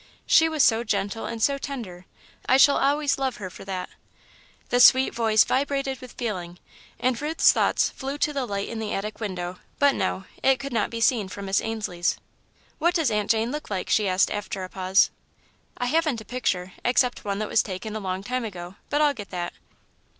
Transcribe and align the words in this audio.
She 0.25 0.49
was 0.49 0.63
so 0.63 0.83
gentle 0.83 1.27
and 1.27 1.43
so 1.43 1.59
tender 1.59 2.07
I 2.49 2.57
shall 2.57 2.79
always 2.79 3.19
love 3.19 3.35
her 3.35 3.51
for 3.51 3.63
that." 3.65 3.87
The 4.69 4.79
sweet 4.79 5.13
voice 5.13 5.43
vibrated 5.43 5.99
with 6.01 6.13
feeling, 6.13 6.57
and 6.99 7.21
Ruth's 7.21 7.51
thoughts 7.51 7.91
flew 7.91 8.17
to 8.17 8.33
the 8.33 8.47
light 8.47 8.67
in 8.67 8.79
the 8.79 8.95
attic 8.95 9.19
window, 9.19 9.59
but, 9.77 9.93
no 9.93 10.23
it 10.41 10.57
could 10.57 10.73
not 10.73 10.89
be 10.89 11.01
seen 11.01 11.27
from 11.27 11.45
Miss 11.45 11.61
Ainslie's. 11.61 12.17
"What 12.79 12.95
does 12.95 13.11
Aunt 13.11 13.29
Jane 13.29 13.51
look 13.51 13.69
like?" 13.69 13.91
she 13.91 14.07
asked, 14.07 14.31
after 14.31 14.63
a 14.63 14.69
pause. 14.69 15.11
"I 15.77 15.85
haven't 15.85 16.19
a 16.21 16.25
picture, 16.25 16.73
except 16.83 17.23
one 17.23 17.37
that 17.37 17.47
was 17.49 17.61
taken 17.61 17.95
a 17.95 17.99
long 17.99 18.23
time 18.23 18.43
ago, 18.43 18.77
but 18.89 19.01
I'll 19.03 19.13
get 19.13 19.29
that." 19.29 19.53